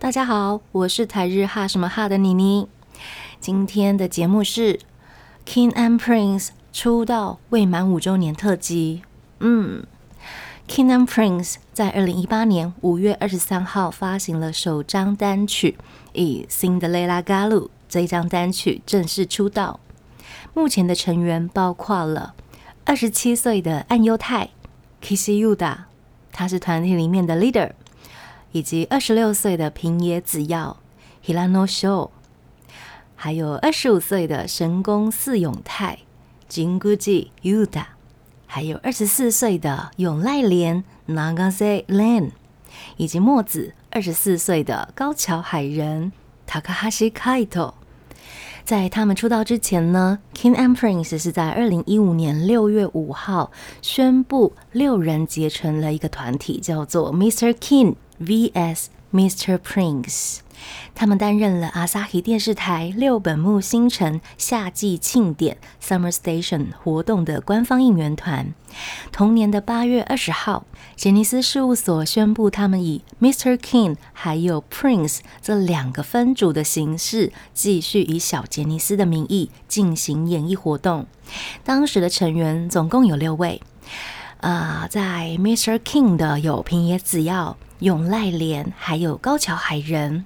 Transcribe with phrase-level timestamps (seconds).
[0.00, 2.66] 大家好，我是台日哈什么哈的妮妮。
[3.40, 4.80] 今天的节目是
[5.46, 9.02] King and Prince 出道未满五周年特辑。
[9.38, 9.84] 嗯
[10.66, 15.78] ，King and Prince 在二零一八年五月二十三号发行了首张单曲，
[16.14, 19.78] 以《Cinderella Galu》这一张单曲正式出道。
[20.58, 22.34] 目前的成员包括了
[22.84, 24.50] 二十七岁的岸优太
[25.00, 25.76] Kishi Uda，
[26.32, 27.70] 他是团体里面的 leader，
[28.50, 30.78] 以及二十六岁的平野紫耀
[31.24, 32.10] Hilano Show，
[33.14, 36.00] 还有二十五岁的神宫寺永太
[36.50, 37.84] Jinguji Yuda），
[38.48, 42.32] 还有二十四岁的永濑廉 Nagase Len，
[42.96, 46.10] 以及墨子二十四岁的高桥海人
[46.48, 47.74] Takahashi Kaito。
[48.68, 57.54] 在他们出道之前呢，King and Prince 是在二零一五年六月五号宣布六人结成了一个团体，叫做 Mr.
[57.54, 59.58] King vs Mr.
[59.58, 60.38] Prince。
[60.92, 68.52] 他们担任了阿萨希电视台六本木星城夏季庆典 Summer Station 活动的官方应援团。
[69.12, 73.56] 同年的八月二十号，杰尼斯事务所宣布，他们以 Mr.
[73.56, 81.06] King 还有 Prince 这两个分组的形式，继续以小杰尼斯的名义进行演艺活动。
[81.62, 83.62] 当时的成员总共有六位。
[84.40, 85.78] 啊，在 Mr.
[85.78, 87.56] King 的有平野紫耀。
[87.80, 90.24] 永濑廉还有高桥海人，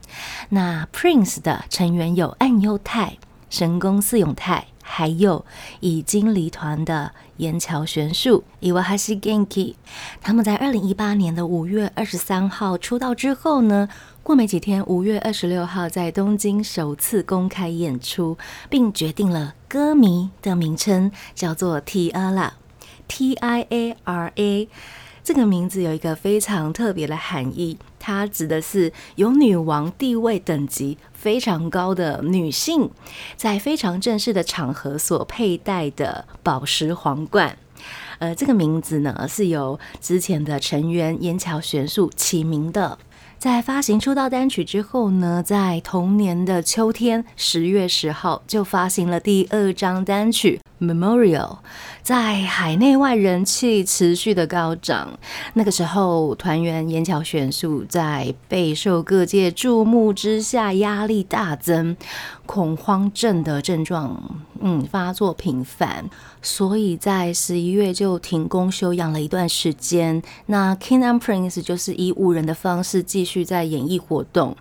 [0.49, 3.19] 那 Prince 的成员有岸优太、
[3.51, 5.45] 神宫寺永太，还有
[5.81, 9.75] 已经离团的岩桥玄树 Iwahashi Genki。
[10.23, 13.89] 他们在二零一八年的五月二十三号出道之后呢，
[14.23, 18.39] 过没几天，五月二十六号在东京首次公开演出，
[18.71, 24.69] 并决定了歌迷的名称叫做 Tiara，T I A R A。
[25.25, 32.91] 这个名字有一个非常特别的含义，它指的是有女王地位等级非常高的女性，
[33.37, 37.57] 在非常正式的场合所佩戴的宝石皇冠。
[38.19, 42.99] 呃，这个名字呢是由之前的成员岩桥玄树起名的。
[43.43, 51.39] 在发行出道单曲之后呢，在同年的秋天十月十号就发行了第二张单曲《Memorial》，
[52.05, 55.19] 在海内外人气持续的高涨。
[55.55, 61.97] 那个时候，团员岩桥玄树在备受各界注目之下，压力大增，
[62.47, 64.21] 恐慌症的症状
[64.61, 66.09] 嗯发作频繁。
[66.41, 70.23] 所以在十一月就停工休养了一段时间。
[70.47, 74.57] 那 King and Prince 就是以五人的方式继续在演艺活动。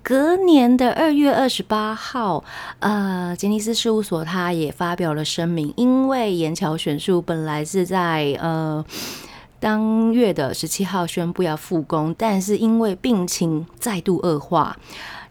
[0.00, 2.42] 隔年的二月二十八号，
[2.78, 8.82] 呃，杰尼斯事务所他也发表了声明，因为岩桥选树本来是在呃
[9.60, 14.78] 当月的十七号宣布要复工，但是因为病情再度恶化。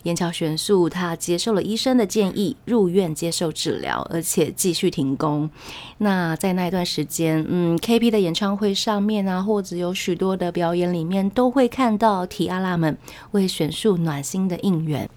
[0.07, 5.50] 岩桥玄素他接受了医生的建议，入院接受治疗，而且继续停工。
[5.97, 12.97] 那在那一段时间，嗯，KP 的演唱会上面啊，或者有许多的表演里面，都会看到提阿拉们
[13.31, 15.09] 为玄素暖心的应援。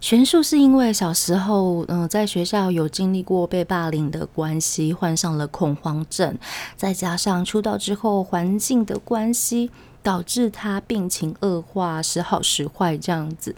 [0.00, 6.36] 玄素是因为小时候，嗯，在学校有经历过被霸凌的关系，患上了恐慌症，
[6.76, 9.70] 再加上出道之后环境的关系。
[10.06, 13.56] 导致他病情恶化，时好时坏，这样子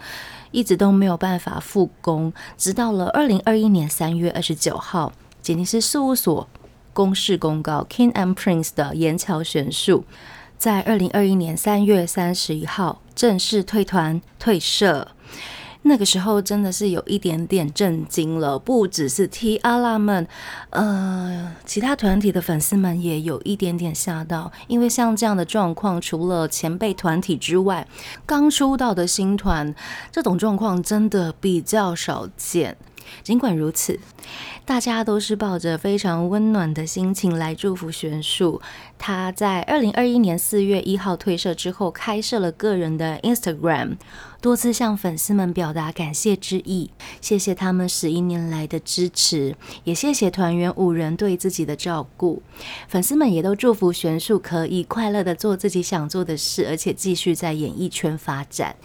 [0.51, 2.33] 一直都没有办法复工。
[2.57, 6.49] 直到了二零二一年三月二十九号，杰尼斯事务所
[6.95, 10.07] 公示公告，King and Prince 的岩桥玄树
[10.57, 15.09] 在二零二一年三月三十一号正式退团退社。
[15.83, 20.27] 那个时候真的是有一点点震惊了，不只是 T 阿拉们，
[20.71, 27.87] 呃，其他团体的粉丝们也有一点点吓到，因为像这样的状况，除了前辈团体之外，
[28.27, 29.75] 刚出道的新团，
[30.13, 32.77] 这种状况真的比较少见。
[33.23, 33.99] 尽管如此，
[34.67, 38.61] 大家都是抱着非常温暖的心情来祝福玄树。
[38.99, 43.97] 他在二零二一年四月一号退社之后，开设了个人的 Instagram。
[44.41, 46.91] 多次向粉丝们表达感谢之意，
[47.21, 52.41] 谢谢他们十一年来的支持，也谢谢团员五人对自己的照顾。
[52.87, 58.77] 粉丝们也都祝福玄树可以快乐的做自己想做的事，而且继续在演艺圈发展。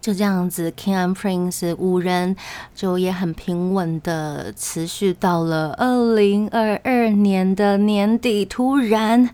[0.00, 2.36] 就这样子，King and Prince 五人
[2.76, 8.44] 就也很平稳的持续到了二零二二年的年底。
[8.44, 9.28] 突然，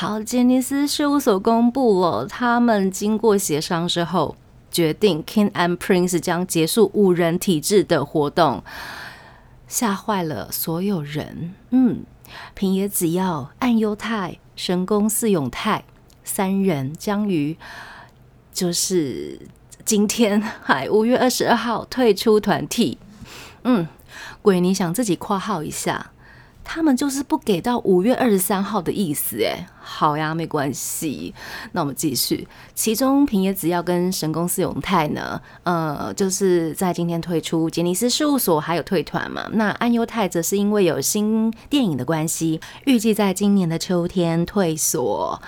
[0.00, 4.36] 好，杰尼斯事务所公布了，他们经过协商之后。
[4.70, 8.62] 决定 King and Prince 将结束五人体制的活动，
[9.66, 11.52] 吓坏了所有人。
[11.70, 12.04] 嗯，
[12.54, 15.82] 平野紫耀、岸优太、神宫寺永太
[16.22, 17.56] 三人将于
[18.52, 19.40] 就是
[19.84, 22.98] 今天，还五月二十二号退出团体。
[23.64, 23.88] 嗯，
[24.42, 26.12] 鬼，你想自己括号一下。
[26.70, 31.34] 他们就是不给到五月二十三号的意思，哎，好呀，没关系。
[31.72, 32.46] 那我们继续。
[32.74, 39.48] 其中平野紫要跟神公司永泰呢，呃，就是在今天退出杰尼斯事务所，还有退团嘛。
[39.52, 45.40] 那安优泰则是因为有新电影的关系，预计在今年的秋天退所。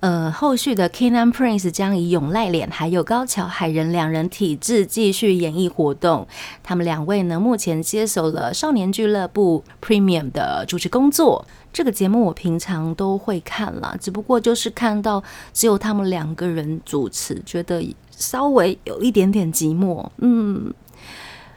[0.00, 6.28] 呃，后续的 King and Prince 将以永濑廉还有高桥海人两人体制继续演艺活动。
[6.62, 11.44] 他们两位呢，目前接手了少年俱乐部 Premium 的主持工作。
[11.72, 15.22] 这个节目我平常都会看啦，只不过就是看到
[15.52, 20.08] 只有他们两个人主持，觉得稍微有一点点寂寞。
[20.18, 20.72] 嗯，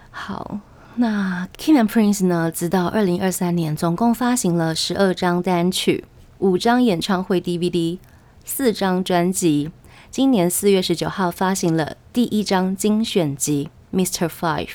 [0.09, 0.59] 好，
[0.95, 6.05] 那 King and Prince 呢，直到二零二三年，总共发行了十二张单曲，
[6.39, 7.99] 五张演唱会 DVD。
[8.43, 9.71] 四张专辑，
[10.09, 14.27] 今年四月十九号发行了第一张精选集《Mr.
[14.27, 14.65] Five》。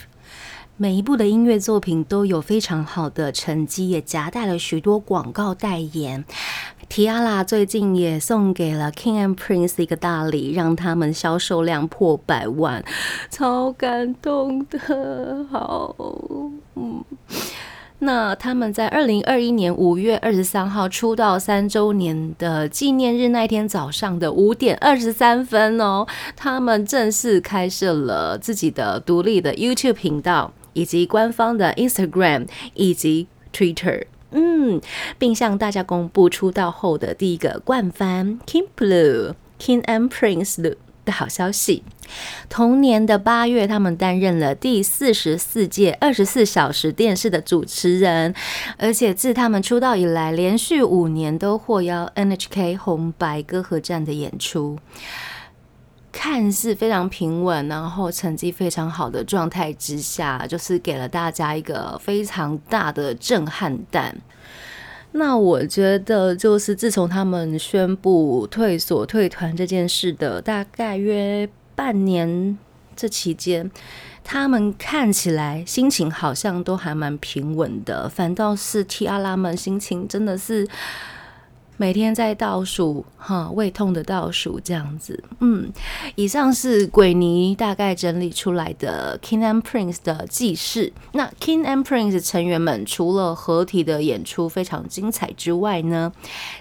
[0.79, 6.25] 每一部的音乐作品都有非常好的成绩，也夹带了许多广告代言。
[6.89, 12.85] Tiaa 最近也送给了 King and Prince 一个大礼，让他们销售量破百万，
[13.31, 14.79] 超感动的。
[15.51, 15.97] 好，
[16.75, 17.03] 嗯。
[18.01, 26.07] 那他们在二零二一年五月二十三号出道三周年的纪念日那一天早上的五点二十三分哦，
[26.37, 34.79] 他们正式开设了自己的独立的 YouTube 频道，以及官方的 Instagram 以及 Twitter，嗯，
[35.19, 40.61] 并向大家公布出道后的第一个冠番 King Blue King and Prince。
[40.61, 40.77] 的
[41.07, 41.83] 的好消息，
[42.51, 48.35] 同年的八月，他们担任了第四十四届二十四小时电视的主持人，
[48.77, 54.79] 而且自他们出道以来，连续五年都获邀 NHK 红白歌合战的演出。
[56.13, 64.17] 看似非常平稳，然后成绩非常好的状态之下，就是给了大家一个非常大的震撼弹。
[65.17, 72.57] 那我觉得，就是自从他们宣布退所、退团这件事的大概约半年
[72.95, 73.71] 这期间，
[74.23, 80.69] 他们看起来心情好像都还蛮平稳的，反倒是 T 阿拉们心情真的是。
[81.79, 85.71] 每天在倒数，哈，胃痛的倒数这样子，嗯，
[86.15, 90.93] 以上是鬼尼大概整理出来的 King and Prince 的记事。
[91.13, 96.13] 那 King and Prince 成员们除了合体的演出非常精彩之外呢，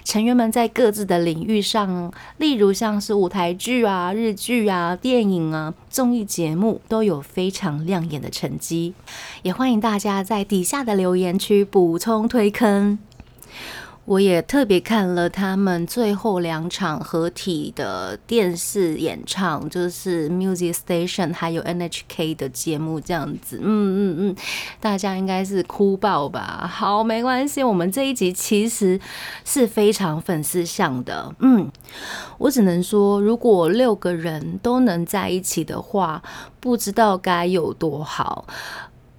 [0.04, 8.92] 成员们在各自的领域上，例如像是舞台剧啊、日剧啊、电影啊、综艺节目，都有非常亮眼的成绩。
[9.42, 12.98] 也欢迎大家在底下的留言区补充推坑。
[14.06, 24.36] 我也特别看了他们最后两场合体的电视演唱，就是 Music Station 还有 NHK 的节目这样子，嗯嗯嗯，
[24.78, 26.70] 大家应该是哭爆吧？
[26.72, 29.00] 好，没关系，我们这一集其实
[29.44, 31.68] 是非常粉丝向的，嗯，
[32.38, 36.22] 我只能说，如果六个人都能在一起的话，
[36.60, 38.46] 不知道该有多好。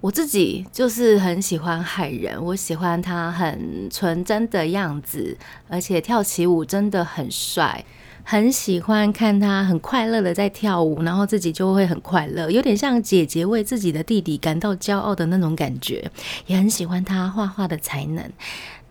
[0.00, 5.36] 我自己就是很喜欢海人，我喜欢他很纯真的样子，
[5.68, 7.84] 而且跳起舞真的很帅，
[8.22, 16.08] 很喜欢看他很快乐的在跳舞，然后自己就会很快乐，有点像姐姐为自己的弟弟感到骄傲的那种感觉。
[16.46, 18.30] 也很喜欢他画画的才能，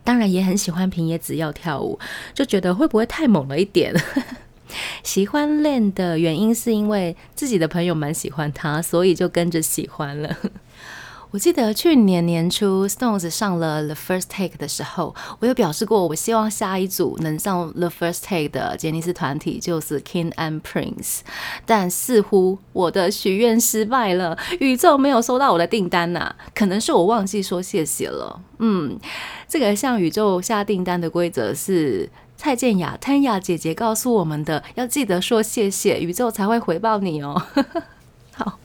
[0.04, 1.98] 当然也很喜欢平野紫耀跳舞，
[2.34, 3.94] 就觉得会不会太猛了一点？
[5.02, 10.36] 喜欢练的原因是因为自己的朋友蛮喜欢他，所以就跟着喜欢了。
[11.30, 21.18] 我记得去年年初，Stones 上了 The First Take 的时候，我有表示过，我希望下一组能上 The First Take 的杰尼斯团体就是 King and Prince，
[21.66, 28.40] 但似乎我的许愿失败了，宇宙没有收到我的订单呐，可能是我忘记说谢谢了。
[28.60, 28.98] 嗯，
[29.46, 32.08] 这个向宇宙下订单的规则是
[32.38, 37.42] 蔡健雅、汤雅姐姐告诉我们的，要记得说谢谢，宇宙才会回报你哦。
[38.32, 38.58] 好，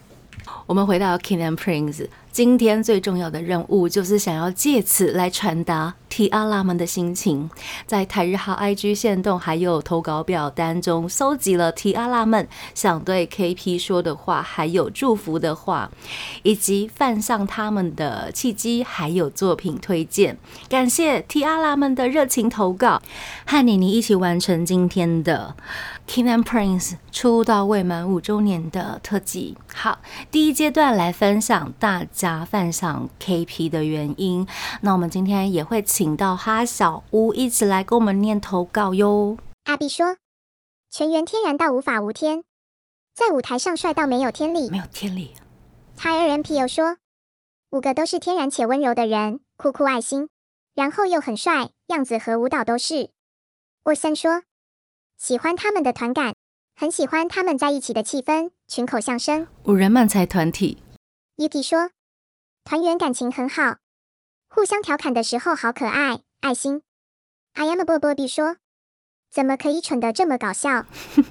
[0.66, 2.08] 我们回到 King and Prince。
[2.32, 7.48] 今天最重要的任务就是想要借此来传达 T 阿拉们的心情，
[7.86, 15.92] 在台日号 IG 线动还有投稿表单中收集了 T 阿拉们想对 KP 说的话，还有祝福的话，
[16.42, 20.36] 以及犯上他们的契机，还有作品推荐。
[20.68, 23.00] 感谢 T 阿拉们的热情投稿，
[23.46, 25.56] 和妮妮一起完成今天的
[26.08, 29.58] King and Prince 出道未满五周年的特辑。
[29.74, 30.00] 好，
[30.32, 32.24] 第一阶段来分享大家。
[32.24, 34.48] 家犯上 KP 的原因。
[34.82, 39.38] 那我们今天也会请到哈小屋一起来跟我们念投稿哟。
[39.66, 40.16] 阿比说
[40.90, 42.46] ：“全员天然到无法无天，
[43.14, 45.34] 在舞台上帅到没有天理。”没有天理。
[45.98, 46.96] 他 R M P 又说
[47.72, 50.30] ：“五个都是天然且温柔的人，酷酷爱心，
[50.74, 53.10] 然后又很帅，样子和舞蹈都是。”
[53.84, 54.44] 沃森说
[55.24, 56.36] ：“喜欢他们的团感，
[56.76, 60.84] 很喜欢他们在一起的气氛，群口相声。”五人漫才团体。
[61.38, 61.92] Yuki 说
[62.66, 63.78] ：“团员感情很好，
[64.50, 66.82] 互相调侃的时候好可爱，爱心。
[67.54, 68.58] ”I am a Bobby 说。
[69.32, 70.86] 怎么可以蠢得这么搞笑？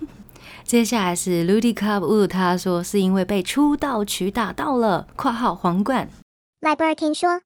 [0.64, 6.08] 接下来是 Ludi Club Wu，他说是因为被出道曲打到了（括号皇冠）。
[6.62, 7.42] Libertin 说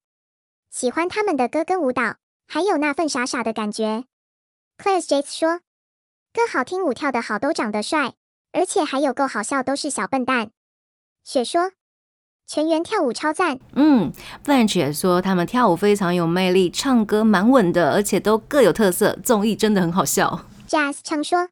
[0.70, 4.04] 喜欢他们的歌跟舞蹈，还有那份傻傻的感觉。
[4.78, 5.60] Claire Jace 说
[6.36, 8.12] 歌好听，舞跳得好，都长得帅，
[8.52, 10.50] 而且还有够好笑，都是小笨蛋。
[11.24, 11.72] 雪说。
[12.46, 13.58] 全员跳舞超赞。
[13.72, 14.12] 嗯
[14.44, 20.44] ，Blanche 也说他们跳舞非常有魅力，唱歌蛮稳的，而且都各有特色，综艺真的很好笑。
[20.68, 21.48] Jazz 唱说，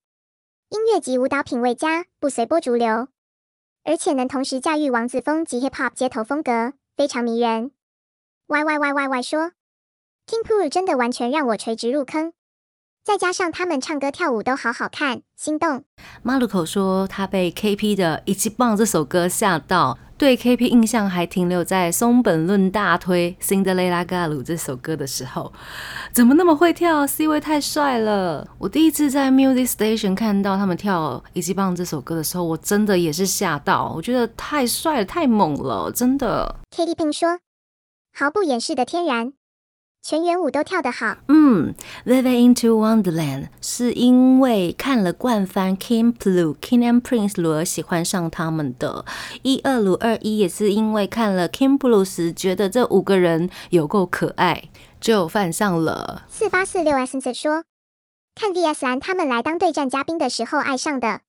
[0.69, 3.09] 音乐及舞蹈品味佳，不随波逐流，
[3.85, 7.73] 而且能同时驾驭王子风及 Hip Hop 街头风格，非常迷人。
[8.47, 9.51] Y Y Y Y Y 说
[10.27, 12.35] ，King Pool 真的完全让我垂直入坑，
[13.05, 15.85] 再加上他们唱歌跳舞都好好看，心动。
[16.23, 19.99] 马路口说他被 KP 的《一起棒》这首歌吓到。
[20.17, 25.53] 对 KP 印象还停留在松本论大推《Cinderella g a l 这首歌的时候，
[26.13, 28.49] 怎么那么会跳？C 位太帅了！
[28.59, 36.61] 我第一次在 Music Station 看到他们跳《一级棒》这首歌的时候，我真的也是吓到，我觉得太帅了，太猛了，真的。
[36.71, 37.41] Katy Pink 说
[38.17, 39.33] ：“毫不掩饰的天然。”
[40.05, 41.17] 全员舞都跳得好。
[41.29, 49.07] 嗯，Living into Wonderland 是因为看了冠番 King Blue King and Prince 鲁而喜欢上他们的。
[49.41, 54.65] 一二鲁二一也是因为看了 King Blue 时觉得这五个人有够可爱，
[55.01, 56.25] 就犯上了。
[56.29, 57.65] 四八四六 S 说，
[58.35, 61.21] 看 VS 蓝他们来当对战嘉宾的时候爱上的。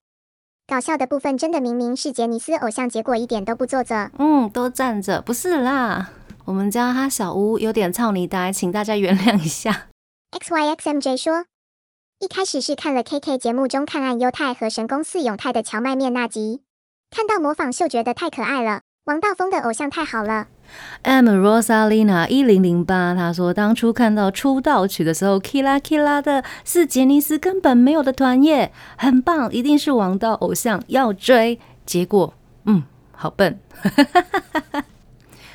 [0.68, 4.10] 搞笑的部分真的明明是杰尼斯偶像，结果一点都不做作。
[4.20, 6.10] 嗯，都站着，不是啦。
[6.46, 9.88] 我们家哈小屋有点操你呆，请大家原谅一下。
[10.30, 11.46] X Y X M J 说，
[12.20, 16.62] 一开始是看了 K K 节目中看岸优太和神宫寺永太的荞麦面那集，
[17.10, 20.46] 看到模仿秀觉得太可爱了，王道峰的偶像太好了。
[21.02, 32.36] M Rosalina 一零零八他说，当初看到出道曲的时候，Killa Killa 的是杰尼斯根本没有的团耶，很棒，一定是王道偶像要追，结果
[32.66, 32.84] 嗯，
[33.14, 33.60] 好笨。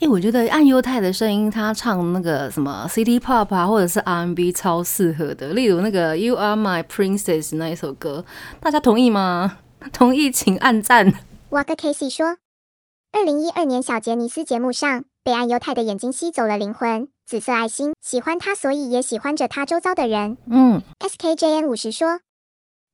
[0.00, 5.48] 哎，我觉得按犹太的声音，他唱那个什么 City Pop 啊，或者是 R&B 超适合的。
[5.54, 8.24] 例如那个 You Are My Princess 那一首歌，
[8.60, 9.58] 大家同意吗？
[9.92, 11.12] 同意请按赞。
[11.50, 12.36] Walker Casey 说，
[13.12, 20.36] 二零一二年小杰尼斯节目上，被按犹太的眼睛吸走了灵魂，紫色爱心，喜欢他，所以也喜欢着他周遭的人。
[20.46, 22.20] 嗯，SKJN 五十说，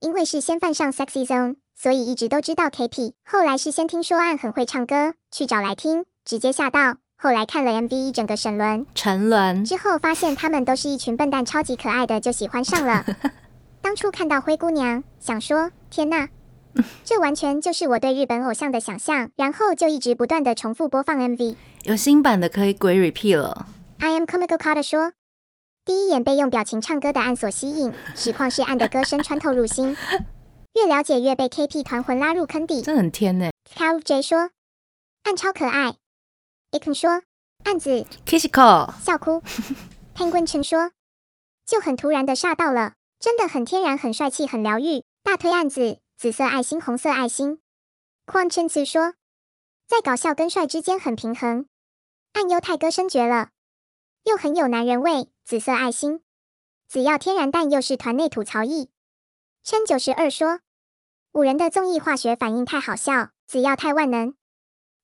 [0.01, 6.05] 因为是先犯上 Sexy Zone，所以一直都知道 KP，后来是先听说按很会唱歌，去找来听。
[6.29, 13.03] 直接吓到，后来看了 MV 一整个沈轮，沉沦之后发现他们都是一群笨蛋，超级可爱的，就喜欢上了。
[13.81, 16.29] 当初看到灰姑娘，想说天呐，
[17.03, 21.57] 这完全就是我对日本偶像的想象，然后就一直不断的重复播放 MV。
[21.85, 23.67] 有新版的可以鬼 repeat 了。
[23.99, 25.13] I am Comical carder 说，
[25.87, 29.97] 第一眼被用表情唱歌的暗所吸引，实况是暗的歌声穿透入心，
[30.75, 33.49] 越了解越被 KP 团魂拉入坑底，这很天呢。
[33.75, 34.51] Cal J 说，
[35.25, 35.95] 暗超可爱。
[36.71, 37.23] I k n 说
[37.65, 39.43] ：“案子 Kishiko 笑哭。
[40.15, 40.93] ”Penguin 称说
[41.65, 47.61] ：“就很突然的煞到了，真的很天然，很帅气，很疗愈。”大推案子，紫色爱心，红色爱心。
[48.27, 49.15] Quan Chen 说
[49.89, 51.67] ：“在搞笑跟帅之间很平衡。”
[52.35, 53.49] 暗优太歌声绝了，
[54.25, 55.31] 又很有男人味。
[55.45, 56.23] 紫色爱心，
[56.87, 58.91] 紫耀天然，但又是团内吐槽意。
[59.65, 60.61] 圈九十二说
[61.33, 64.35] ：“五人的综艺化学反应太好笑，紫耀太万能。”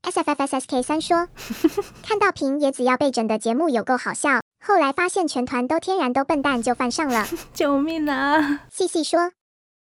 [0.05, 1.29] S F F S S K 三说，
[2.05, 7.27] 看到平野紫要被整的节目有够好笑，后来发现全团都天然都笨蛋，就犯上了。
[7.55, 9.33] 救命啊细细说，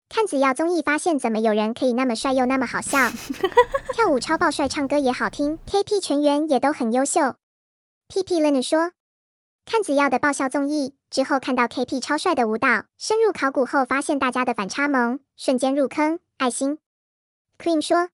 [0.10, 3.12] 看紫要综艺发现怎么有人可以那么帅又那么好笑，
[3.94, 7.36] 跳舞超爆帅，唱歌也好听，K P 全员也都很优秀。
[8.08, 8.92] P P Lin 说，
[9.66, 16.20] 看子耀的爆笑综艺之后，看到 K P 超帅的舞蹈，深入考古后发现大家的反差萌，瞬间入坑。
[16.38, 16.78] 爱心
[17.58, 18.08] Queen 说，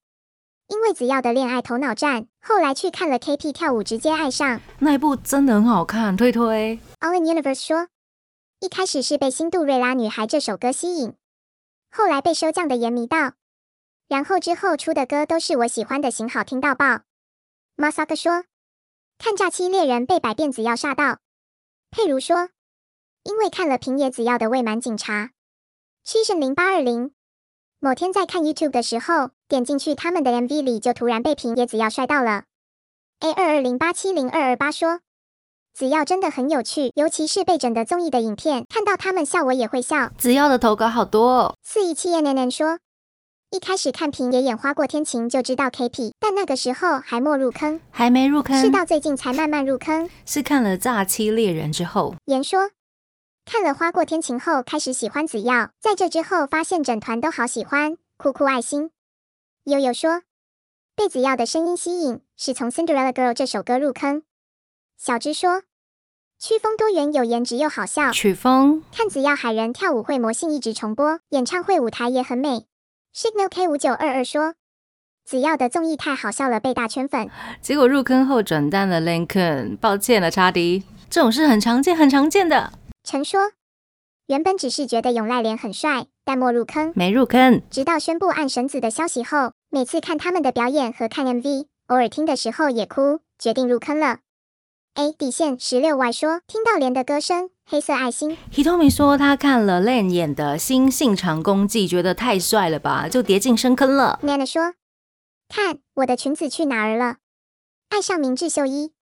[0.67, 4.61] 因为子耀的恋爱头脑战，后来去看了 K P 跳舞，直接爱上。
[4.79, 6.79] 那一部真的很好看，推推。
[6.99, 7.87] All in Universe 说，
[8.59, 11.13] 一开始是被《新杜瑞拉女孩》这首歌吸引，
[11.91, 13.33] 后来被收降的盐迷到，
[14.07, 17.01] 然后之后出的歌都是我喜欢的型，好听到爆。
[17.75, 18.45] Masaka 说，
[19.17, 21.19] 看假期猎人被百变子耀吓到。
[21.91, 22.49] 佩如说，
[23.23, 25.31] 因为看了平野紫耀的未满警察。
[26.03, 27.13] 七 n 零八二零。
[27.83, 32.43] 某天在看 YouTube 的时候，点进去他们的 MV 里，就突然被平野子耀帅到了。
[33.19, 35.01] A 二二零八七零二二八说，
[35.73, 40.09] 紫耀真的很有趣，尤其是被整的综艺的影片，看到他们笑，我也会笑。
[40.17, 41.27] 紫耀的投稿好多。
[41.27, 41.55] 哦。
[41.61, 42.79] 四一七 N N N 说，
[43.51, 50.09] 一开始看平野眼《花过天晴》就知道 KP，但那个时候还没入坑，还没入坑，是到最近才慢慢入坑。
[50.25, 52.15] 是看了《炸欺猎人》之后。
[52.27, 52.69] 言说。
[53.45, 58.91] 看了《花过天晴》后，开始喜欢紫耀，在这之后发现整团都好喜欢，酷酷爱心。
[59.65, 60.21] 悠悠说，
[60.95, 64.23] 被紫耀的声音吸引，是从《Cinderella Girl》这首歌入坑。
[64.97, 65.63] 小芝说，
[66.39, 68.11] 曲风多元，有颜值又好笑。
[68.11, 72.65] 曲风看紫耀海人跳舞会魔性一直重播，演唱会舞台也很美。
[73.13, 74.55] Signal K 五九二二说，
[75.25, 77.29] 紫耀的综艺太好笑了，被大圈粉。
[77.61, 82.73] 结果入坑后转淡了 Lincoln，抱歉了，查迪，这种事很常见，很常见的。
[83.03, 83.51] 曾说，
[84.27, 87.61] 原本只是觉得永濑廉很帅，但没入坑，没入坑。
[87.69, 94.19] 直到宣布暗神子的消息后，每次看他们的表演和看 MV，偶尔听的时候也哭，决定入坑了。
[94.95, 98.37] A 底线十六 Y 说，听到莲的歌声，黑色爱心。
[98.53, 104.19] Hitomi 说他看了 Len 演的新信长公记，觉得太帅了吧，就跌进深坑了。
[104.23, 104.75] Nana 说，
[105.49, 107.17] 看我的裙子去哪儿了，
[107.89, 108.93] 爱上明智秀一，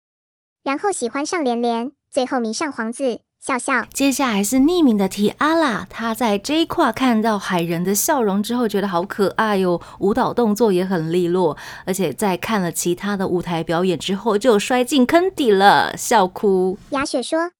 [0.62, 3.21] 然后喜欢上莲莲，最后迷上皇子。
[3.41, 16.76] 笑笑，接下来是匿名的提阿拉，他在这一块看到海人的笑容之后，觉得好可爱哟，舞蹈动作也很利落，而且在看了其他的舞台表演之后，就摔进坑底了，笑哭。
[16.91, 17.53] 雅雪说，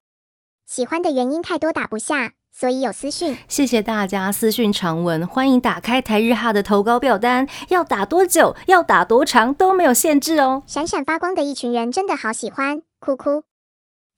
[0.67, 3.39] 喜欢的原因太多打不下，所以有私讯。
[3.49, 10.63] 谢谢大家私讯长文，欢迎打开台日哈的投稿表单，要打多久，要打多长都没有限制哦。
[10.67, 13.45] 闪闪发光的一群人，真的好喜欢，哭哭。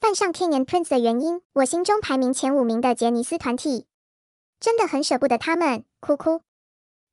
[0.02, 3.86] 犯上天颜 Prince 的原因，我心中排名前五名的杰尼斯团体，
[4.58, 6.40] 真的很舍不得他们，哭哭。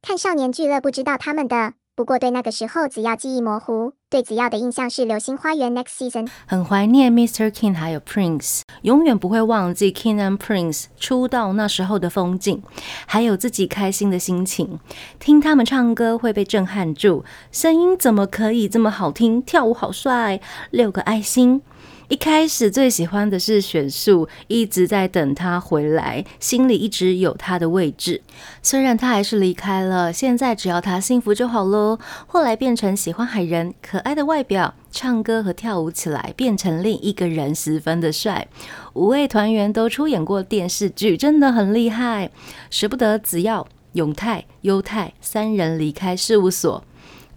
[0.02, 6.28] 看少年俱乐部知道他们的，不过对那个时候子耀记忆模糊，对子耀的印象是流星花园 Next Season。
[6.48, 7.52] 很怀念 Mr.
[7.52, 12.64] King 还有 Prince，永远不会忘记 King and Prince 出道那时候的风景，
[13.06, 14.80] 还有自己开心的心情。
[15.20, 19.40] 听他们唱歌会被震撼住，声音怎么可以这么好听？
[19.44, 21.62] 跳舞好帅，六个爱心。
[22.10, 28.24] 一开始最喜欢的是选树，一直在等他回来，心里一直有他的位置。
[28.64, 32.00] 虽然他还是离开了，现在只要他幸福就好喽。
[32.26, 38.48] 后来变成喜欢海人，可爱的外表，唱歌和跳舞起来变成另一个人，十分的帅。
[38.94, 42.32] 五位团员都出演过电视剧，真的很厉害。
[42.72, 46.84] 舍不得子耀、永泰、优泰三人离开事务所。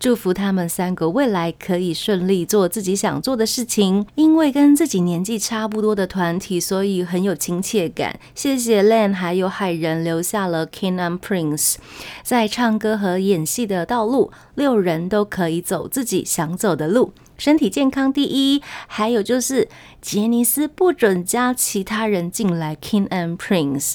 [0.02, 4.04] 祝福他们三个未来可以顺利做自己想做的事情。
[4.16, 8.18] 因为跟自己年纪差不多的团体，所以很有亲切感。
[8.34, 11.76] 谢谢 Len 还有海人留下了 King and Prince，
[12.24, 17.12] 在唱歌和演戏的道路，六人都可以走自己想走的路。
[17.38, 18.60] 身体健康第一。
[18.88, 19.68] 还有就是
[20.00, 23.94] 杰尼斯不准加其他人进来 King and Prince。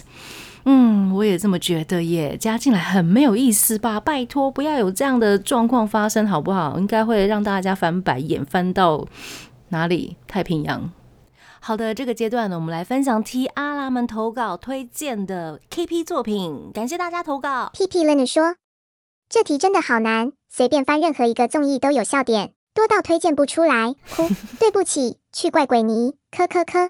[0.70, 4.02] 嗯，我也这么觉得耶，加进来很没有意思吧？
[4.02, 6.78] 拜托，不要有这样的状况发生，好不好？
[6.78, 9.08] 应该会让大家翻白眼，翻到
[9.70, 10.18] 哪里？
[10.28, 10.92] 太平洋。
[11.62, 17.72] 好的，这个阶段呢，我们来分享 T 阿拉们投稿推荐的 KP 作品，感谢大家投稿。
[17.74, 18.56] P P Len 说，
[19.30, 23.96] 这题真的好难，随便翻任何一个综艺都有笑点，多到推荐不出来。
[24.14, 24.28] 哭，
[24.60, 26.16] 对不起，去怪鬼尼。
[26.30, 26.90] 科科科。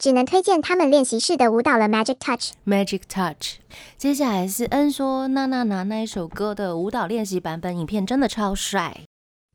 [0.00, 2.52] 只能推荐他们练习室的舞蹈了，Magic Touch。
[2.66, 3.56] Magic Touch。
[3.98, 9.02] 接下来是恩说娜娜拿那一首歌的舞蹈练习版本影片真的超帅。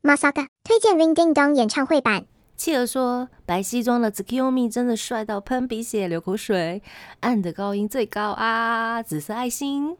[0.04, 2.26] Masaka 推荐 Ring Ding Dong 演唱会版。
[2.56, 6.80] 企鹅说白西装的 Tsukiyomi 真的帅到喷鼻血流口水，
[7.18, 9.96] 暗的高音最高啊，紫色爱心。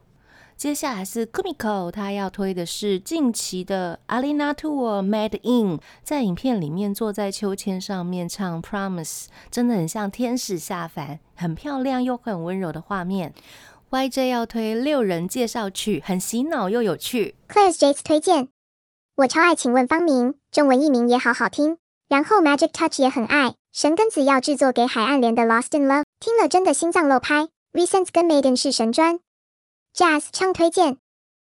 [0.57, 13.35] 接下来是 Kumiko，他要推的是近期的 Alina Tour Made In，在影片里面坐在秋千上面唱 Promise，真的很像天使下凡，很漂亮又很温柔的画面。
[13.91, 17.35] YJ 要推六人介绍曲，很洗脑又有趣。
[17.47, 18.47] Claire's Jace 推荐，
[19.17, 21.77] 我超爱，请问方明，中文译名也好好听。
[22.09, 27.49] 然后 Magic Touch 也很爱，神跟子要制作给海岸连的 Lost in Love，听了真的心脏漏拍。
[27.73, 29.19] Recent 跟 Maiden 是神专
[29.97, 30.97] ，Jazz 唱推荐，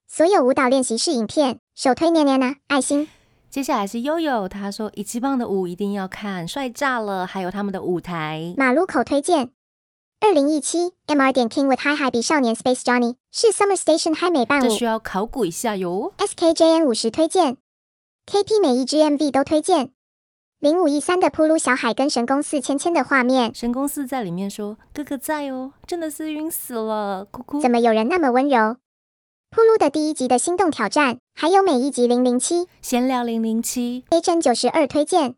[0.08, 3.06] 所有舞蹈练习室影片首推念念呢，爱心。
[3.50, 8.54] 接下来是悠悠，他说一级棒的舞一定要看，帅炸了，还有他们的舞台。
[8.56, 9.50] 马路口推荐，
[10.20, 16.14] 二零一七 MR 点 King with High High 比少年 Space Johnny 是 Summer Station 嗨美伴舞，这需要考古一下哟。
[16.16, 17.58] SKJN 五十推荐
[18.24, 19.92] ，KP 每一支 MV 都推荐。
[20.60, 28.76] 零五一三的铺噜小海跟神宫寺千千的画面，神宫寺在里面说：“哥哥在哦，真的是晕死了，哭哭。”怎么有人那么温柔？
[29.48, 35.34] 铺路的第一集的心动挑战，还有每一集零零七闲聊零零七 A N 九十二推荐。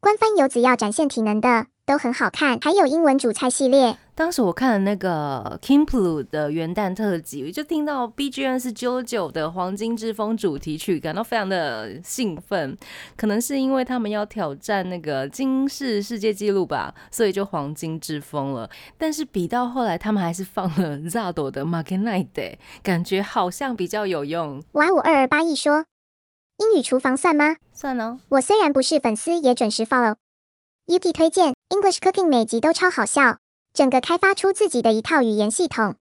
[0.00, 3.96] 官方有只要展现体能的都很好看，还有英文主菜系列。
[4.18, 12.76] 当时我看了那个 Kim Plu 的元旦特辑，我就听到 BGM 是 JoJo 的《黄金之风》主题曲，感到非常的兴奋。
[13.16, 18.68] 可能是因为他们要挑战那个金氏世界纪录吧，所以就黄金之风了。
[18.96, 24.60] 但是比到后来，他们还是放了 Zado 的 m a r k e Night，感觉好像比较有用。
[24.72, 25.84] Y 五二二八一说，
[26.56, 27.54] 英语厨房算吗？
[27.72, 30.16] 算了，我虽然不是粉丝，也准时 follow。
[30.88, 33.38] UP 推荐 English Cooking 每集都超好笑，
[33.72, 35.96] 整个开发出自己的一套语言系统。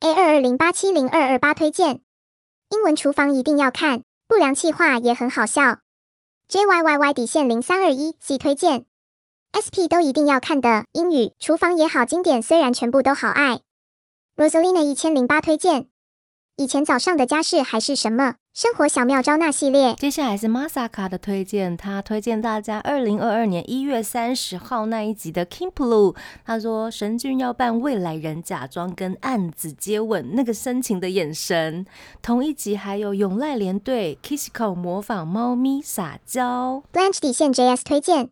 [0.00, 2.00] A 二二零八七零二二八推荐
[2.70, 5.78] 英文厨房一定要看，不良气话也很好笑。
[6.48, 8.84] JYYY 底线零三二一 C 推荐
[9.54, 13.60] SP 都一定要看的英语厨房也好经典，虽然全部都好爱。
[14.36, 15.88] Rosalina 一千零八推荐
[16.56, 19.94] 以前早上的家事还是什么生活小妙招那系列。
[19.94, 26.14] 接下来是 Masaka 的推荐，他推荐大家二零二二年一月三十号那一集的 King Blue。
[26.44, 31.84] 他说神君要扮未来人，假装跟暗子接吻，那个深情的眼神。
[32.22, 36.84] 同一集还有永濑廉对 Kissiko 模仿猫咪撒娇。
[36.92, 38.28] Blanche 底线 JS 推荐，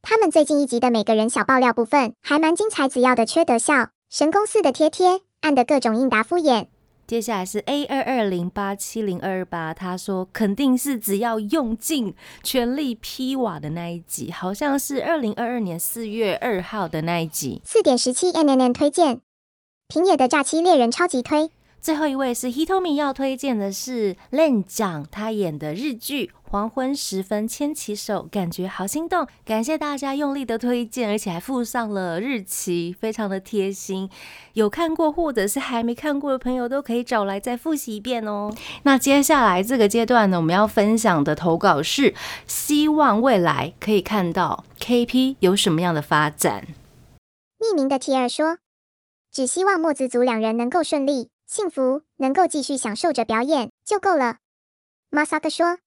[0.00, 6.68] 他们最近一集的每个人小爆料部分还蛮精彩，只要的缺德笑，神宫寺的贴贴，暗的各种应答敷衍。
[7.08, 17.62] 接下来是 A 二二零八七零二二八，他说肯定是只要用尽全力劈瓦的那一集，好像是二零二二年四月二号的那一集。
[17.64, 19.22] 四点十七 N N N 推荐，
[19.88, 21.50] 平野的诈欺猎人超级推。
[21.80, 29.26] 最后一位是 Hitomi 要推荐的是 Len 长他演的日剧《黄昏时分牵起手》，感觉好心动。
[29.44, 34.10] 感谢大家用力的推荐，而且还附上了日期，非常的贴心。
[34.54, 38.52] 有看过或者是还没看过的朋友，都可以找来再复习一遍哦。
[38.82, 42.14] 那接下来这个阶段呢，我们要分享的投稿是
[42.46, 46.66] 希望未来可以看到 KP 有什么样的发展。
[47.60, 48.58] 匿名的 T 二说，
[49.32, 54.36] 只希望墨子族两人能够顺利、幸福，能够继续享受着表演就够了。
[55.10, 55.78] Masaka 说，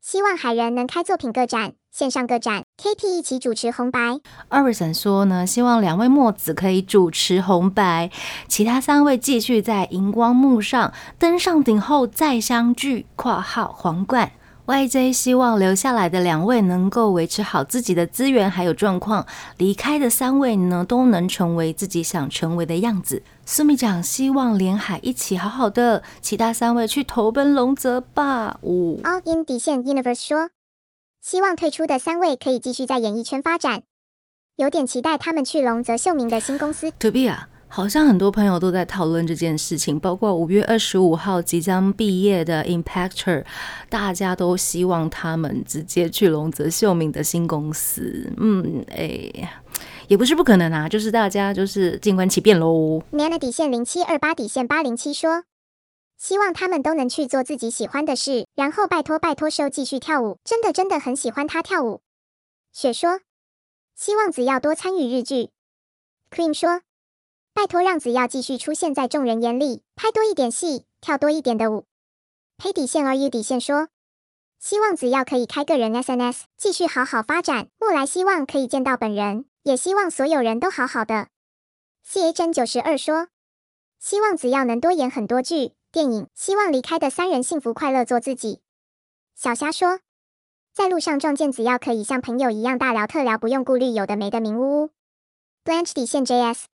[0.00, 4.00] 希望海人能开作品个展、线上个展，KP 一起主持红白。
[4.48, 8.10] 二位神说呢，希望两位墨子可以主持红白，
[8.48, 13.04] 其他三位继续在荧光幕上登上顶后再相聚。
[13.16, 14.32] （括号皇冠）
[14.66, 19.24] YJ 希望留下来的两位能够维持好自己的资源还有状况，
[19.58, 23.22] 离开的三位呢都能成为自己想成为的样子。
[23.44, 28.58] 苏米长希望连海一起好好的，其他三位去投奔龙泽吧。
[28.62, 30.50] 五、All in 底线 Universe 说，
[31.22, 33.84] 希望退出的三位可以继续在演艺圈发展，
[34.56, 36.90] 有点期待他们去龙泽秀明的新公司。
[36.98, 43.44] To be 啊，好像很多朋友都在讨论这件事情，包括五月二十五号即将毕业的 Impactor，
[43.90, 48.32] 大家都希望他们直接去龙泽秀明的新公司。
[48.38, 49.52] 嗯，哎，
[50.08, 53.02] 也不是不可能啊，就是大家就是静观其变喽。
[53.12, 55.44] Nana 底线零七二八底线八零七说，
[56.16, 62.00] 希望他们都能去做自己喜欢的事，然后拜托拜托秀继续跳舞，真的真的很喜欢他跳舞。
[62.72, 63.20] 雪说，
[63.94, 65.50] 希望子耀多参与日剧。
[66.30, 66.80] Cream 说，
[67.56, 71.86] 拜托让子耀继续出现在众人眼里，拍多一点戏，跳多一点的舞。
[72.62, 73.88] 黑底线 RU 底线说，
[74.60, 77.68] 希望子耀可以开个人 SNS，继续好好发展。
[77.78, 81.28] 木来希望可以见到本人，也希望所有人都好好的。
[82.04, 83.28] C H N 九十二说，
[83.98, 88.60] 希望子耀能多演很多剧、电影，希望离开的三人幸福快乐做自己。
[89.34, 90.00] 小虾说，
[90.74, 94.90] 在路上撞见子耀可以像朋友一样大聊特聊，不用顾虑有的没的名呜呜。
[95.64, 96.66] Blanche 底线 J S，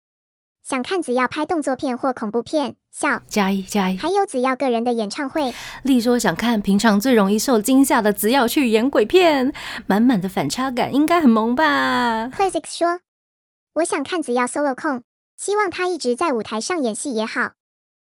[0.64, 3.22] 想看子耀拍动作片或恐怖片，笑。
[3.28, 9.54] 加一加一，还有子耀个人的演唱会，丽说想看平常最容易受惊吓的子耀去演鬼片，
[9.88, 13.00] 满满的反差感，应该很萌吧？Classics 说，
[13.74, 15.02] 我想看子耀 solo 控，
[15.36, 17.54] 希望他一直在舞台上演戏也好。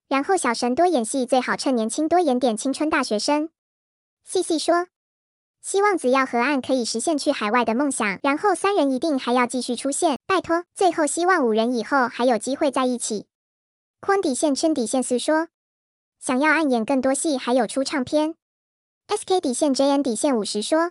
[0.09, 3.48] 然后小神多演戏，最好趁年轻多演点青春大学生。
[4.24, 4.87] 细细说，
[5.62, 10.64] 希望只要河岸可以实现去海外的梦想，然后三人一定还要继续出现，拜托。
[10.75, 13.27] 最后希望五人以后还有机会在一起。
[14.01, 15.46] 框底线圈底线四说，
[16.18, 18.35] 想要暗演更多戏，还有出唱片。
[19.07, 20.90] SK 底线 JN 底线五十说，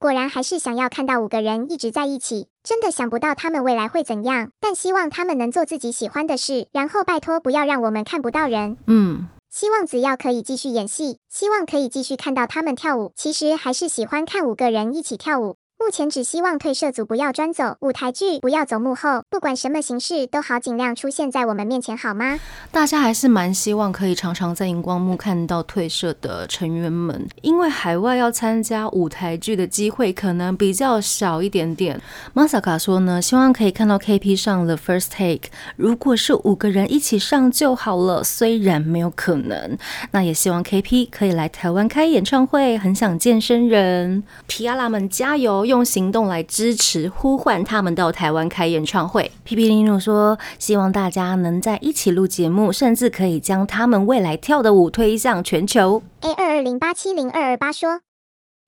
[0.00, 8.76] 果然还是想要看到五个人一直在一起，真的想不到他们未来会怎样，但希望他们能做自己喜欢的事，然后拜托不要让我们看不到人。
[8.88, 9.28] 嗯。
[9.52, 13.12] 希望子耀可以继续演戏，希望可以继续看到他们跳舞。
[13.16, 15.56] 其实还是喜欢看五个人一起跳舞。
[15.82, 22.38] 目前只希望退社组不要专走舞台剧，不要走幕后，不管什么形式都好，尽量出现在我们面前，好吗？
[22.70, 31.98] 大家还是蛮希望可以常常在荧光幕看到退社的成员们，因为海外要参加舞台剧的机会可能比较少一点点。
[32.34, 39.78] Masaka 说呢，希望可以看到 KP 上了 First Take，如果是五个人一起上就好了，虽然没有可能，
[40.10, 45.69] 那也希望 KP 可以来台湾开演唱会，很想见生人，皮亚拉们加油！
[45.70, 49.30] 用行动来支持、呼唤他们到台湾开演唱会。
[49.44, 58.00] P P 林努说：“希望大家能在一起录节目，甚至可以将他们未来跳的舞推向全球。” A 二二零八七零二二八说：“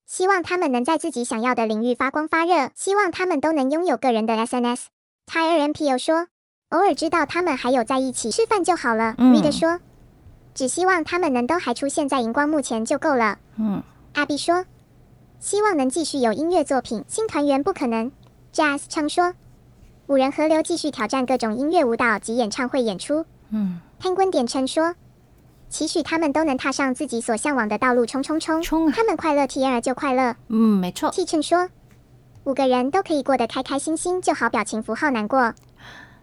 [0.07, 4.89] 希望他们能在自己想要的领域发光发热，希望他们都能拥有个人的 S N S。”
[5.27, 6.29] t y R M P O 说
[6.71, 9.81] ：“偶尔知道他们还有在一起吃饭就好了。” Read 说
[10.55, 13.83] ：“只希望他们能都还出现在荧光幕前就够了。”嗯
[14.15, 14.65] ，Abby 说。
[15.43, 18.13] 希望能继续有音乐作品，新团员不可能。
[18.55, 19.35] Jazz 唱说，
[20.07, 23.27] 五人合流继续挑战各种音乐舞蹈及演唱会演出。
[23.51, 24.95] 嗯，Penguin 点称说，
[25.69, 28.63] 期许他们都能踏上自己所向往的道路，冲冲冲！
[28.63, 28.93] 冲！
[28.93, 30.37] 他们快乐，T R 就快乐。
[30.47, 31.11] 嗯，没错。
[31.11, 31.69] T 称说，
[32.45, 35.53] 五个人都可以过得开开心心就好，表情符号难过。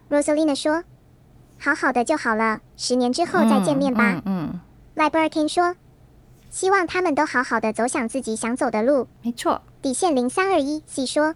[0.08, 0.82] Rosalina 说，
[1.58, 4.22] 好好的就好了，十年之后再见面吧。
[4.24, 4.58] 嗯。
[4.96, 5.74] Liberkin 说。
[6.50, 9.06] 希望他们都好好的走向自己想走的路。
[9.22, 11.34] 没错，底线零三二一细说，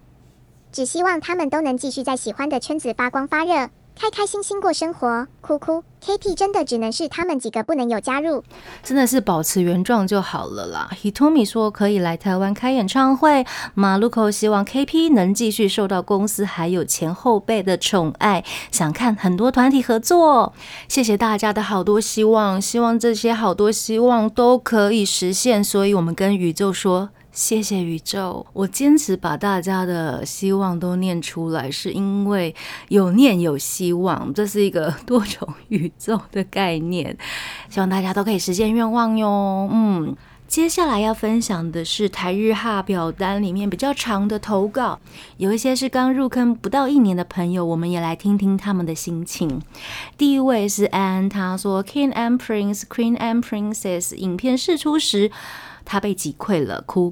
[0.71, 5.27] 只希望他们都能继续在喜欢的圈子发光发热，开开心心过生活。
[5.41, 8.43] 哭哭，KP 真的只能是他们几个不能有加入，
[8.83, 10.89] 真的是保持原状就好了啦。
[11.01, 20.53] Hitomi 说可以来台湾开演唱会，马路口希望 KP 能继续受到公司还有前后辈的宠爱，想看很多团体合作。
[20.87, 25.63] 谢谢大家的好多希望，希望这些好多希望都可以实现。
[25.63, 27.09] 所以我们跟宇宙说。
[27.35, 32.55] 谢谢宇宙，我坚持把大家的希望都念出来，是因为
[32.87, 37.17] 有念有希望，这是一个多重宇宙的概念，
[37.69, 39.67] 希望大家都可以实现愿望哟。
[39.69, 40.15] 嗯，
[40.47, 44.97] 接下来要分享的是台日哈表单里面比较长的投稿，
[45.35, 49.61] 有一些是刚入坑不到一年的朋友，我们也来听听他们的心情。
[50.17, 55.29] 第一位是安，他说《King and Prince》《Queen and Princess》影片释出时，
[55.83, 57.11] 他被击溃了，哭。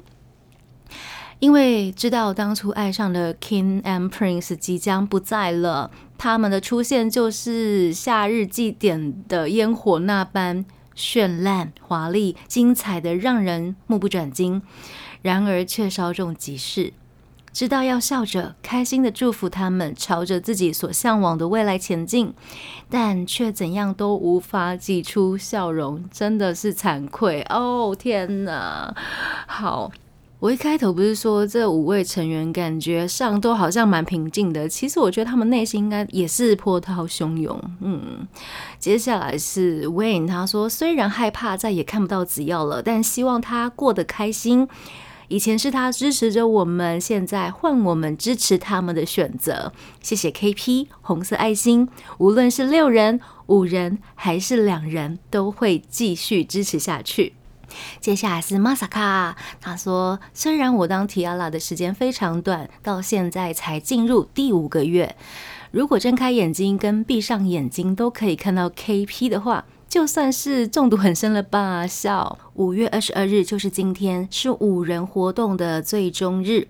[1.44, 10.64] 因为知道当初爱上的 King and Prince 即将不在了，他们的出现就是夏日祭典的烟火那般
[10.96, 14.62] 绚烂、华丽、精彩的，让人目不转睛。
[15.22, 16.94] 然而却稍纵即逝，
[17.52, 22.34] 知道要笑着、开心的祝福他们朝着自己所向往的未来前进，
[22.90, 27.94] 但却怎样都无法挤出笑容，真的是惭愧哦！
[27.94, 28.96] 天哪，
[29.46, 29.92] 好。
[30.44, 37.58] 我一开头不是说这五位成员感觉上都好像蛮平静的，其实我觉得他们内心应该也是波涛汹涌。
[37.80, 38.28] 嗯，
[38.78, 44.68] 接下来是 Wayne，他说虽然害怕再也看不到子耀了，但希望他过得开心。
[45.30, 49.72] 以前是他支持着我们，现在换我们支持他们的选择。
[50.02, 57.32] 谢谢 KP 红色爱心，无论是六人、五人还是两人，都会继续支持下去。
[58.00, 65.16] 接下来是 Masaka，他说：“虽然我当 Tiara 的时间非常短，到现在才进入第五个月，
[65.72, 71.86] 如果睁开眼睛跟闭上眼睛都可以看到 KP 的话。”就算是中毒很深了吧？
[71.86, 72.40] 笑。
[72.56, 76.68] 五月二十二日就是今天，是五人活动的最终日。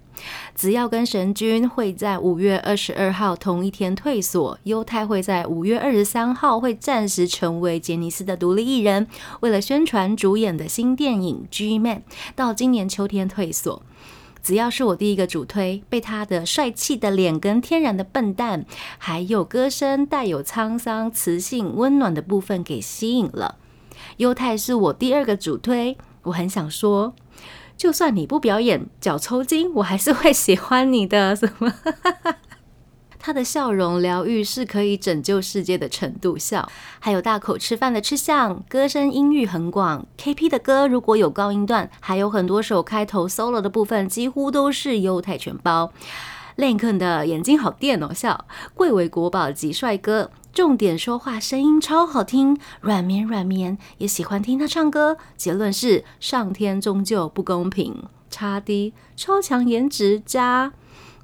[0.53, 9.07] 只要跟神君会在五月二十二号同一天退所，优太会在五月二十三号会暂时成为杰尼斯的独立艺人。
[9.39, 11.99] 为了宣传主演的新电影《G Man》，
[12.36, 13.81] 到今年秋天退所。
[14.43, 18.65] 只要是我第一个主推，被他的帅气的脸跟天然的笨蛋，
[18.97, 23.56] 还有歌声带有沧桑、磁性、温暖的部分给吸引了。
[24.17, 27.15] 优太是我第二个主推，我很想说，
[27.77, 31.34] 就算你不表演脚抽筋，我还是会喜欢你的。
[31.36, 31.73] 什么？
[33.25, 40.05] 他的笑容疗愈是可以拯救世界的程度笑，还有大口吃饭的吃相，歌声音域很广。
[40.17, 45.93] KP 的歌如果有高音段，还有很多首开头 solo 的部分，几乎都是优太全包。
[46.57, 50.29] Link 的眼睛好电哦，笑，贵为国宝级帅哥。
[50.51, 55.15] 重点说话，声音超好听，软绵软绵，也喜欢听他唱歌。
[55.38, 58.03] 结论是，上天终究不公平。
[58.29, 60.73] 差低，超强颜值加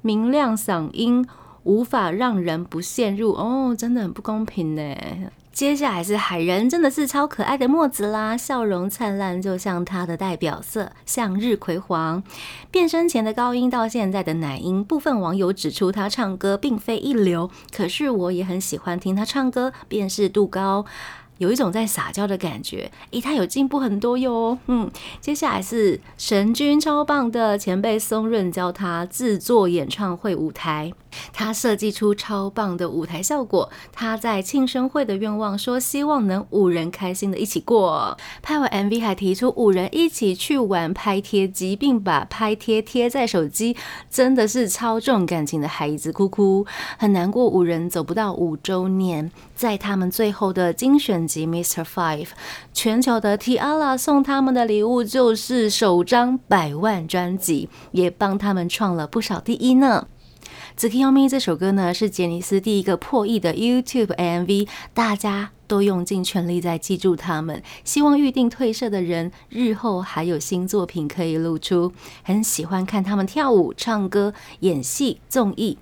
[0.00, 1.26] 明亮嗓音，
[1.64, 3.32] 无法让人不陷入。
[3.32, 4.94] 哦，真的很不公平呢。
[5.52, 12.22] 接下来是海人，真的是超可爱的墨子啦，笑容灿烂，就像他的代表色向日葵黄。
[12.70, 20.86] 变身前的高音到现在的奶音，部分网友指出他唱歌并非一流，可是我也很喜欢听他唱歌，辨识度高。
[21.38, 24.58] 有一种在撒娇的感觉，诶，他有进步很多哟。
[24.66, 30.92] 嗯，接下来是神君超棒的前辈松润教他制作演唱会舞台，
[31.32, 33.70] 他设计出超棒的舞台效果。
[33.92, 38.18] 他在庆生会的愿望说，希望能五人开心的一起过。
[38.42, 43.76] 拍完 MV 还提出五人一起去玩拍贴机，并把拍贴贴在手机，
[44.10, 46.66] 真的是超重感情的孩子，哭哭
[46.98, 47.46] 很难过。
[47.46, 51.20] 五人走不到五周年，在他们最后的精选。
[51.30, 51.84] 集 Mr.
[51.84, 52.28] Five，
[52.72, 60.08] 全球的 Tiara 送他们的礼物就是首张百万专辑，也帮他们创了不少第一呢。
[60.80, 71.92] 《Zucchini》这首歌呢，是杰尼斯第一个破亿的 YouTube MV，大家都用尽全力在记住他们，希望预定退社的人日后还有新作品可以露出。
[72.22, 75.76] 很喜欢看他们跳舞、唱歌、演戏、综艺，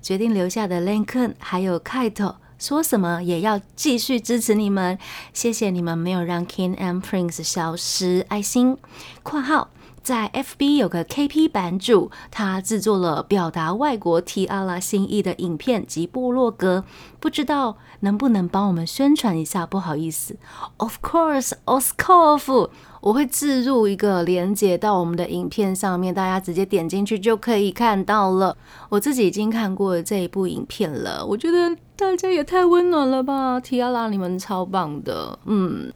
[0.00, 2.36] 决定留下的 Lincoln 还有 Kite。
[2.58, 4.98] 说什么也要继续支持你们，
[5.34, 8.24] 谢谢你们没有让 King and Prince 消失。
[8.30, 8.78] 爱心
[9.22, 9.68] （括号）
[10.02, 16.84] 在 FB 有个 KP 版主，他制作了表达外国 T 阿拉心意的影片及部落格，
[17.20, 19.66] 不知道能不能帮我们宣传一下？
[19.66, 20.36] 不好意思
[20.78, 22.70] ，Of course，Oscar。
[23.00, 28.56] 我会置入一个连接到我们的影片上面，大家直接点进去就可以看到了。
[28.88, 35.38] 我自己已经看过这一部影片了，我觉得大家也太温暖了吧！T 阿拉你们超棒的。
[35.44, 35.92] 嗯，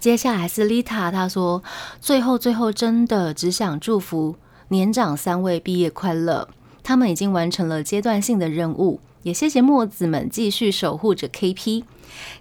[0.00, 1.62] 接下来是 Lita，她说
[2.00, 4.36] 最后最后真的只想祝福
[4.68, 6.48] 年长三位毕业快乐，
[6.82, 9.00] 他们已经完成了阶段性的任务。
[9.22, 11.84] 也谢谢墨子们继续守护着 KP。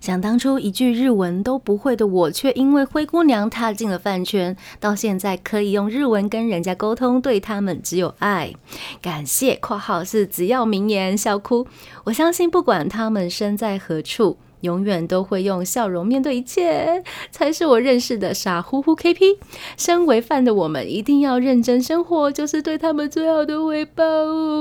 [0.02, 8.52] 想当初一句日文都不会的我，却因为灰姑娘踏进了饭圈，到现在可以用日文跟人家沟通，对他们只有爱。
[9.00, 11.68] 感谢（括号是只要名言笑哭）。
[12.06, 19.38] 我相信不管他们身在何处，永远都会用笑容面对一切，才是我认识的傻乎乎 KP。
[19.78, 24.04] 身为饭的我们，一定要认真生活，就是对他们最好的回报。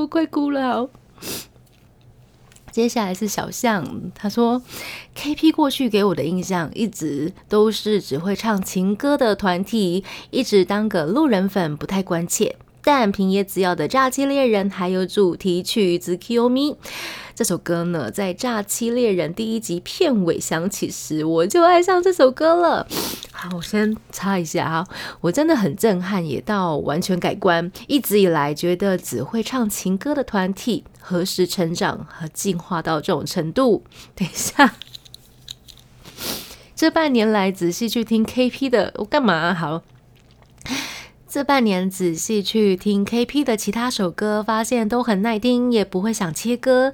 [0.08, 0.90] 快哭了。
[2.72, 4.62] 接下来是小象，他说
[5.16, 5.50] ：“K.P.
[5.50, 12.54] 过去给我的印象一直都是只会唱情歌的团体，一直当个路人粉，不太关切。
[12.92, 16.76] 但平野紫耀的《炸鸡猎人》还有主题曲《z k i o m i
[17.37, 22.85] 这首歌呢，在《炸鸡猎人》第一集片尾响起时，我就爱上这首歌了。
[23.31, 24.88] 好，我先插一下哈，
[25.20, 27.70] 我真的很震撼，也到完全改观。
[27.87, 33.85] 一直以来觉得只会唱情歌的团体，何时成长和进化到这种程度？
[34.16, 34.74] 等一下，
[36.74, 39.55] 这半年来仔细去听 KP 的，我干嘛？
[39.55, 39.85] 好。
[41.31, 46.93] 这半年仔细去听 KP 的其他首歌，发现都很耐听，也不会想切歌，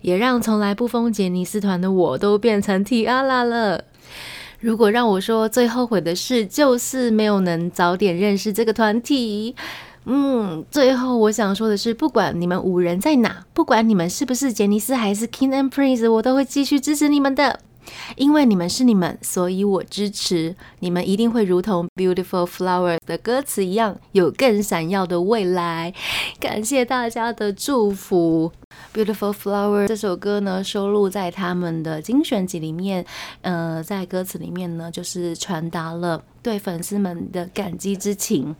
[0.00, 3.84] 也让从来不封杰尼斯团的我都变成 Tiara 了。
[4.60, 9.54] 如果让我说最后悔的事，就是没有能早点认识这个团体。
[10.06, 17.60] 嗯，最后我想说的是，不管你们五人在哪，不管你们是不是杰尼斯还是 King and Prince，我都会继续支持你们的。
[18.16, 25.92] 因为你们是你们，所以我支持你们，一定会如同《Beautiful Flower》的歌词一样，有更闪耀的未来。
[26.40, 28.52] 感谢大家的祝福。
[28.96, 33.04] 《Beautiful Flower》这首歌呢，收录在他们的精选集里面。
[33.42, 36.22] 呃，在歌词里面呢，就是传达了。
[36.46, 38.54] 对粉丝们的感激之情，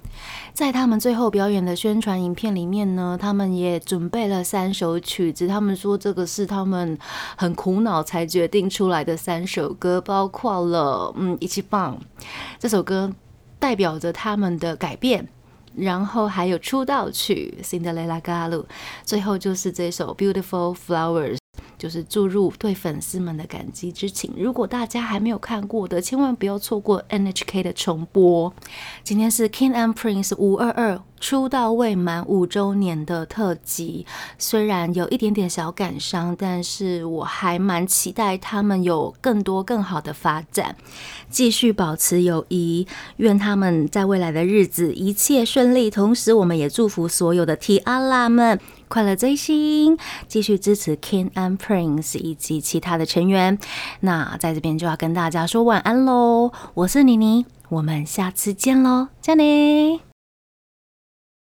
[0.52, 5.46] 在他们最后表演的宣传影片里面呢，他们也准备了三首曲子。
[5.46, 6.98] 他们说这个是他们
[7.36, 11.96] 很苦恼才决定出来的三首歌，包括了嗯，一起放
[12.58, 13.08] 这首歌
[13.60, 15.28] 代表着他们的改变，
[15.76, 18.62] 然后还有出道曲《Cinderella Gallo》，
[19.04, 21.36] 最后就是这首《Beautiful Flowers》。
[21.78, 24.32] 就是注入对粉丝们的感激之情。
[24.36, 28.52] 如果大家还没有看过的，千万不要错过 NHK 的重播。
[29.02, 34.04] 今天是 King and Prince 五二二出道未满五周年的特辑，
[34.38, 40.76] 虽然有一点点小感伤，但是我还蛮期待他们有更多更好的发展，
[41.30, 42.86] 继续保持友谊。
[43.16, 45.90] 愿他们在未来的日子一切顺利。
[45.90, 48.60] 同时，我们也祝福所有的 T 阿拉们。
[48.88, 49.96] 快乐追星，
[50.28, 53.58] 继续支持 King and Prince 以及其他的成员。
[54.00, 60.15] 那在这边就要跟大家说晚安喽，我是妮妮，我们下次见喽，加你。